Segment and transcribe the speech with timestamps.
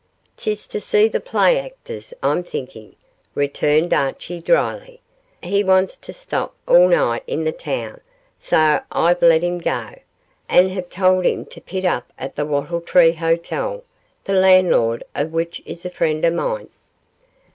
[0.35, 2.95] ''Tis to see the play actors, I'm thinkin','
[3.35, 4.99] returned Archie, dryly.
[5.43, 8.01] 'He wants tae stap all nicht i' the toun,
[8.39, 10.01] so I've let him gae,
[10.49, 13.83] an' have tauld him to pit up at the Wattle Tree Hotel,
[14.23, 16.69] the landlord o' which is a freend o' mine.